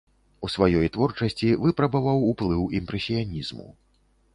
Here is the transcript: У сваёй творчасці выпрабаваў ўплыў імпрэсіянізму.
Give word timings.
У 0.47 0.47
сваёй 0.53 0.87
творчасці 0.95 1.51
выпрабаваў 1.67 2.27
ўплыў 2.33 2.61
імпрэсіянізму. 2.83 3.73